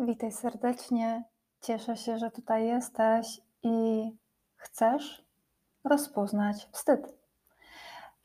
[0.00, 1.24] Witaj serdecznie.
[1.60, 4.10] Cieszę się, że tutaj jesteś i
[4.56, 5.24] chcesz
[5.84, 7.18] rozpoznać wstyd.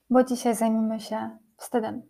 [0.10, 2.02] Bo dzisiaj zajmiemy się wstydem.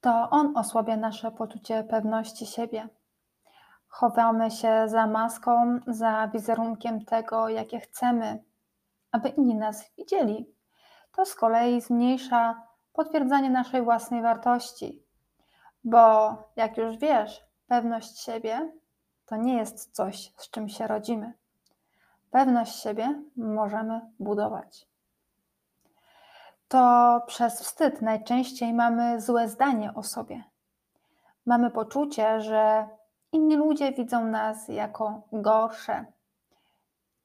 [0.00, 2.88] To on osłabia nasze poczucie pewności siebie.
[3.88, 8.44] Chowamy się za maską, za wizerunkiem tego, jakie chcemy,
[9.10, 10.54] aby inni nas widzieli.
[11.12, 12.62] To z kolei zmniejsza
[12.92, 15.02] potwierdzanie naszej własnej wartości.
[15.84, 18.72] Bo jak już wiesz, Pewność siebie
[19.26, 21.32] to nie jest coś, z czym się rodzimy.
[22.30, 24.88] Pewność siebie możemy budować.
[26.68, 30.44] To przez wstyd najczęściej mamy złe zdanie o sobie.
[31.46, 32.88] Mamy poczucie, że
[33.32, 36.04] inni ludzie widzą nas jako gorsze,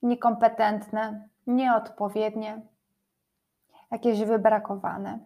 [0.02, 2.62] niekompetentne, nieodpowiednie,
[3.92, 5.20] jakieś wybrakowane.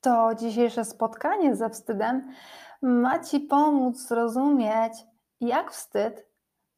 [0.00, 2.32] To dzisiejsze spotkanie ze wstydem
[2.82, 4.92] ma Ci pomóc zrozumieć,
[5.40, 6.26] jak wstyd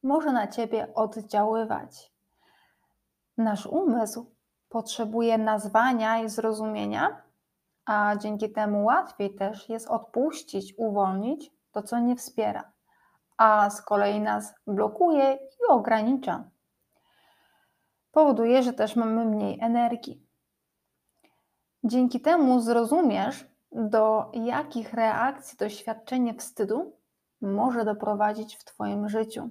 [0.03, 2.13] może na Ciebie oddziaływać.
[3.37, 4.33] Nasz umysł
[4.69, 7.23] potrzebuje nazwania i zrozumienia,
[7.85, 12.73] a dzięki temu łatwiej też jest odpuścić, uwolnić to, co nie wspiera,
[13.37, 16.45] a z kolei nas blokuje i ogranicza.
[18.13, 20.27] Powoduje, że też mamy mniej energii.
[21.85, 26.97] Dzięki temu zrozumiesz, do jakich reakcji doświadczenie wstydu
[27.41, 29.51] może doprowadzić w Twoim życiu,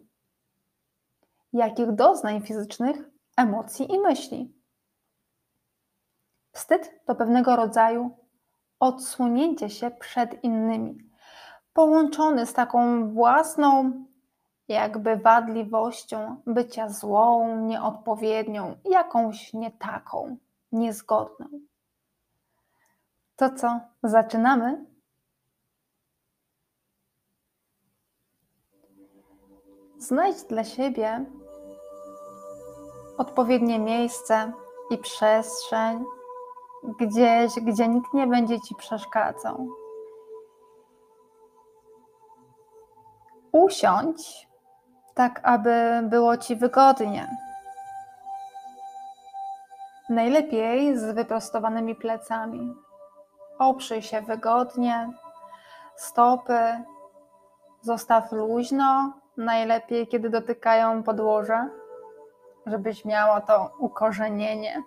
[1.53, 4.53] jakich doznań fizycznych, emocji i myśli.
[6.51, 8.17] Wstyd to pewnego rodzaju
[8.79, 10.97] odsłonięcie się przed innymi,
[11.73, 13.91] połączony z taką własną,
[14.67, 20.37] jakby wadliwością bycia złą, nieodpowiednią, jakąś nie taką,
[20.71, 21.50] niezgodną.
[23.41, 24.85] To co, zaczynamy?
[29.97, 31.25] Znajdź dla siebie
[33.17, 34.51] odpowiednie miejsce
[34.91, 36.03] i przestrzeń,
[36.99, 39.67] gdzieś, gdzie nikt nie będzie ci przeszkadzał.
[43.51, 44.47] Usiądź
[45.13, 47.37] tak, aby było ci wygodnie.
[50.09, 52.75] Najlepiej z wyprostowanymi plecami.
[53.61, 55.09] Oprzyj się wygodnie,
[55.95, 56.83] stopy
[57.81, 61.69] zostaw luźno, najlepiej kiedy dotykają podłoża,
[62.65, 64.83] żebyś miało to ukorzenienie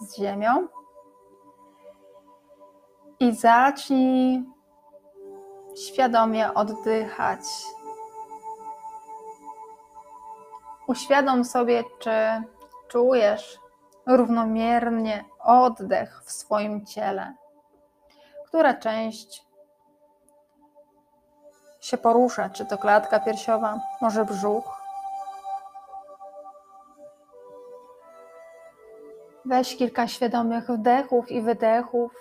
[0.00, 0.68] z ziemią.
[3.20, 4.44] I zacznij
[5.86, 7.40] świadomie oddychać.
[10.86, 12.12] Uświadom sobie, czy
[12.88, 13.58] czujesz
[14.06, 17.34] równomiernie oddech w swoim ciele
[18.48, 19.46] która część
[21.80, 24.82] się porusza, czy to klatka piersiowa, może brzuch.
[29.44, 32.12] Weź kilka świadomych wdechów i wydechów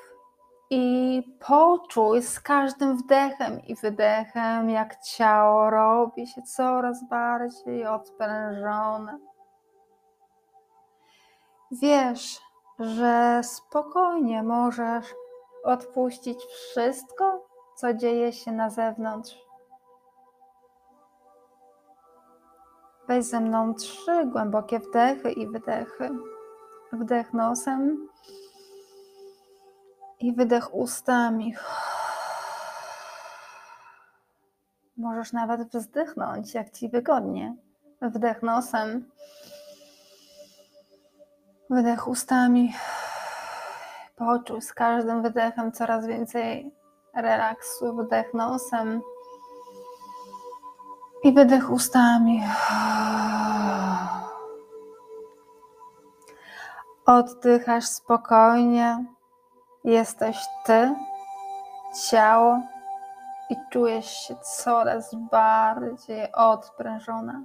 [0.70, 9.20] i poczuj z każdym wdechem i wydechem, jak ciało robi się coraz bardziej odprężone.
[11.72, 12.40] Wiesz,
[12.80, 15.14] że spokojnie możesz
[15.68, 19.38] odpuścić wszystko, co dzieje się na zewnątrz.
[23.08, 26.10] Weź ze mną trzy głębokie wdechy i wydechy.
[26.94, 28.08] Wdech nosem
[30.20, 31.56] i wydech ustami.
[34.98, 37.56] Możesz nawet wzdychnąć, jak ci wygodnie.
[38.02, 39.12] Wdech nosem,
[41.70, 42.74] wydech ustami.
[44.18, 46.72] Poczuj z każdym wydechem coraz więcej
[47.16, 47.98] relaksu.
[47.98, 49.02] Wdech nosem
[51.24, 52.44] i wydech ustami.
[57.06, 59.06] Oddychasz spokojnie.
[59.84, 60.96] Jesteś ty,
[62.10, 62.60] ciało
[63.50, 67.42] i czujesz się coraz bardziej odprężona.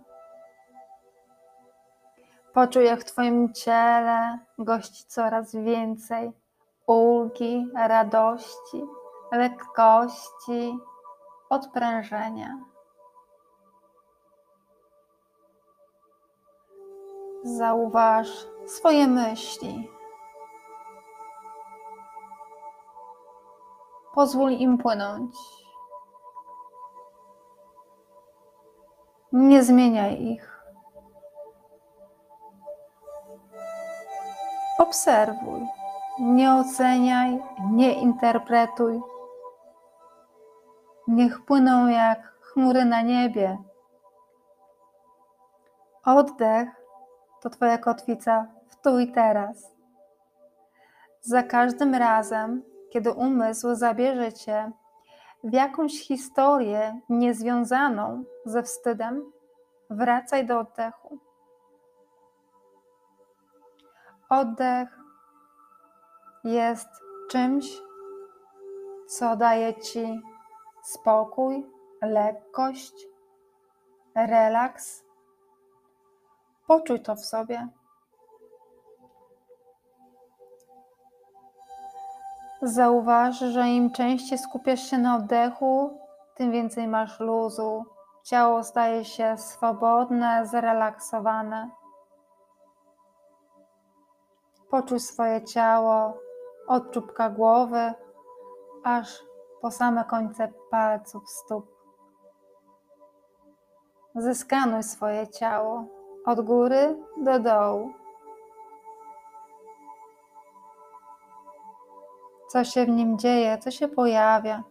[2.52, 6.32] Poczuj, jak w Twoim ciele gości coraz więcej
[6.86, 8.84] ulgi, radości,
[9.32, 10.78] lekkości,
[11.50, 12.58] odprężenia.
[17.44, 19.90] Zauważ swoje myśli.
[24.14, 25.34] Pozwól im płynąć.
[29.32, 30.62] Nie zmieniaj ich.
[34.78, 35.81] Obserwuj.
[36.18, 39.00] Nie oceniaj, nie interpretuj.
[41.08, 43.58] Niech płyną jak chmury na niebie.
[46.04, 46.68] Oddech
[47.40, 49.72] to Twoja kotwica w tu i teraz.
[51.20, 54.72] Za każdym razem, kiedy umysł zabierze Cię
[55.44, 59.32] w jakąś historię niezwiązaną ze wstydem,
[59.90, 61.18] wracaj do oddechu.
[64.28, 65.01] Oddech
[66.44, 66.88] jest
[67.30, 67.82] czymś,
[69.08, 70.22] co daje Ci
[70.82, 71.66] spokój,
[72.02, 73.06] lekkość,
[74.14, 75.04] relaks.
[76.66, 77.68] Poczuj to w sobie.
[82.62, 85.98] Zauważ, że im częściej skupiasz się na oddechu,
[86.34, 87.84] tym więcej masz luzu.
[88.24, 91.70] Ciało staje się swobodne, zrelaksowane.
[94.70, 96.18] Poczuj swoje ciało
[96.68, 97.92] od czubka głowy
[98.84, 99.24] aż
[99.60, 101.72] po same końce palców stóp.
[104.14, 105.84] Zeskanuj swoje ciało
[106.26, 107.92] od góry do dołu.
[112.48, 114.62] Co się w nim dzieje, co się pojawia.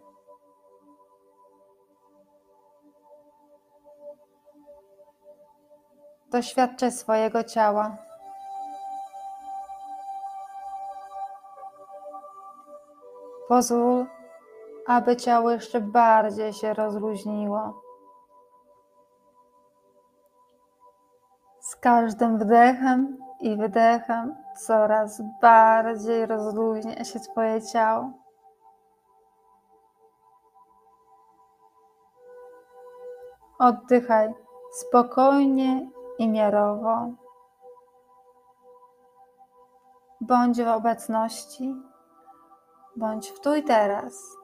[6.31, 8.10] Doświadczaj swojego ciała.
[13.51, 14.06] Pozwól,
[14.88, 17.81] aby ciało jeszcze bardziej się rozluźniło.
[21.59, 24.36] Z każdym wdechem i wydechem
[24.68, 28.12] coraz bardziej rozluźnia się Twoje ciało.
[33.59, 34.33] Oddychaj
[34.74, 35.89] spokojnie
[36.19, 37.09] i miarowo.
[40.21, 41.90] Bądź w obecności,
[42.95, 44.41] bądź w tu i teraz.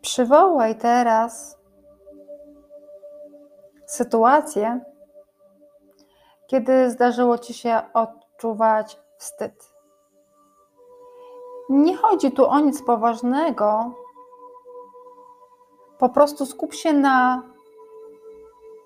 [0.00, 1.58] Przywołaj teraz
[3.86, 4.80] sytuację,
[6.46, 9.76] kiedy zdarzyło ci się odczuwać wstyd.
[11.68, 13.94] Nie chodzi tu o nic poważnego.
[15.98, 17.42] Po prostu skup się na,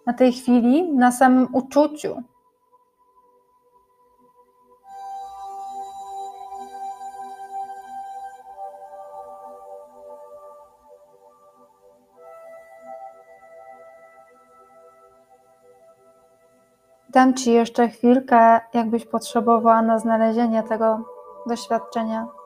[0.07, 2.23] na tej chwili, na samym uczuciu.
[17.09, 21.01] Dam Ci jeszcze chwilkę, jakbyś potrzebowała na znalezienie tego
[21.47, 22.40] doświadczenia.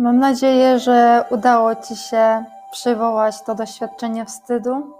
[0.00, 4.96] Mam nadzieję, że udało Ci się przywołać to doświadczenie wstydu.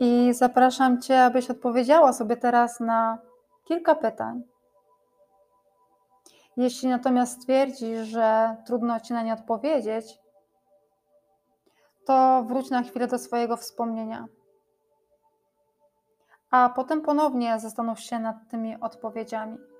[0.00, 3.18] I zapraszam Cię, abyś odpowiedziała sobie teraz na
[3.64, 4.42] kilka pytań.
[6.56, 10.18] Jeśli natomiast stwierdzisz, że trudno Ci na nie odpowiedzieć,
[12.06, 14.26] to wróć na chwilę do swojego wspomnienia.
[16.50, 19.71] A potem ponownie zastanów się nad tymi odpowiedziami.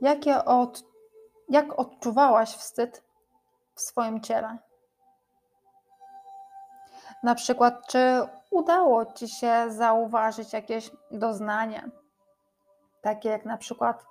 [0.00, 0.84] Jakie od,
[1.48, 3.02] jak odczuwałaś wstyd
[3.74, 4.58] w swoim ciele?
[7.22, 11.90] Na przykład, czy udało ci się zauważyć jakieś doznanie,
[13.00, 14.06] takie jak na przykład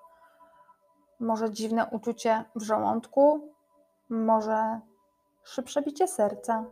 [1.19, 3.53] może dziwne uczucie w żołądku,
[4.09, 4.79] może
[5.43, 6.65] szybsze bicie serca,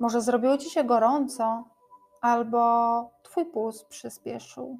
[0.00, 1.64] może zrobiło ci się gorąco,
[2.20, 4.78] albo twój puls przyspieszył.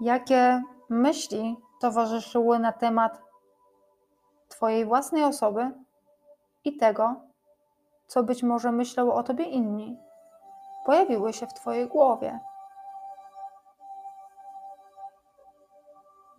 [0.00, 3.22] Jakie myśli towarzyszyły na temat
[4.48, 5.70] Twojej własnej osoby
[6.64, 7.16] i tego,
[8.06, 9.98] co być może myślą o Tobie inni,
[10.86, 12.40] pojawiły się w Twojej głowie?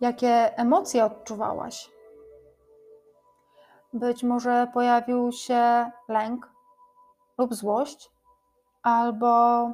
[0.00, 1.90] Jakie emocje odczuwałaś?
[3.92, 6.52] Być może pojawił się lęk
[7.38, 8.10] lub złość,
[8.82, 9.66] albo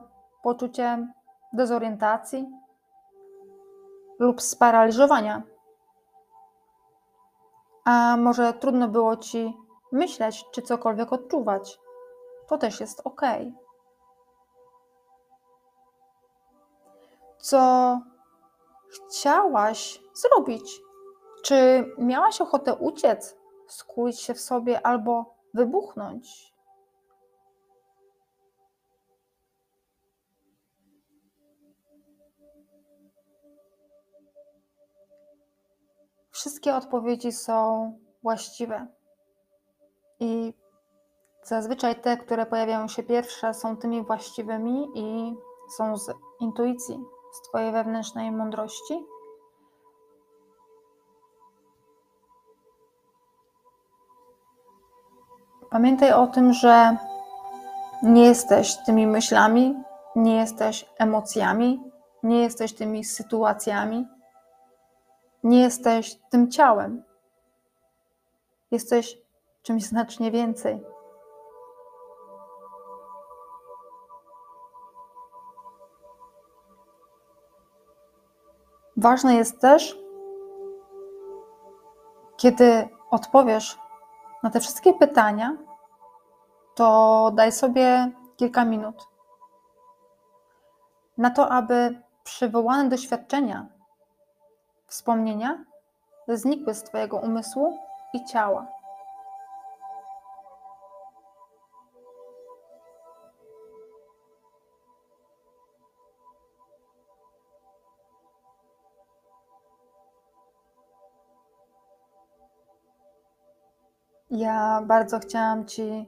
[0.43, 1.07] poczucie
[1.53, 2.51] dezorientacji
[4.19, 5.43] lub sparaliżowania.
[7.85, 9.57] A może trudno było ci
[9.93, 11.81] myśleć czy cokolwiek odczuwać?
[12.49, 13.23] To też jest ok.
[17.39, 18.01] Co
[18.89, 20.81] chciałaś zrobić?
[21.43, 26.53] Czy miałaś ochotę uciec, skulić się w sobie albo wybuchnąć?
[36.31, 38.87] Wszystkie odpowiedzi są właściwe.
[40.21, 40.55] I
[41.43, 45.37] zazwyczaj te, które pojawiają się pierwsze, są tymi właściwymi i
[45.77, 47.01] są z intuicji,
[47.33, 49.07] z Twojej wewnętrznej mądrości.
[55.71, 56.97] Pamiętaj o tym, że
[58.03, 59.75] nie jesteś tymi myślami,
[60.17, 61.88] nie jesteś emocjami,
[62.23, 64.09] nie jesteś tymi sytuacjami,
[65.45, 67.03] nie jesteś tym ciałem.
[68.71, 69.19] Jesteś
[69.63, 70.85] czymś znacznie więcej.
[78.97, 79.99] Ważne jest też,
[82.37, 83.79] kiedy odpowiesz
[84.43, 85.57] na te wszystkie pytania,
[86.75, 89.09] to daj sobie kilka minut
[91.19, 93.67] na to, aby przywołane doświadczenia,
[94.87, 95.65] wspomnienia
[96.29, 97.79] znikły z Twojego umysłu
[98.15, 98.67] i ciała.
[114.31, 116.07] Ja bardzo chciałam Ci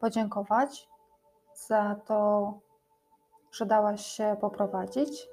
[0.00, 0.88] podziękować
[1.54, 2.52] za to,
[3.52, 5.32] że dałaś się poprowadzić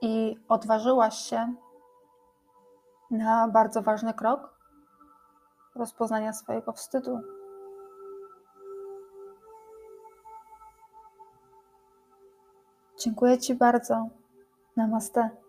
[0.00, 1.54] i odważyłaś się
[3.10, 4.58] na bardzo ważny krok
[5.74, 7.20] rozpoznania swojego wstydu.
[12.98, 14.08] Dziękuję Ci bardzo.
[14.76, 15.43] Namaste.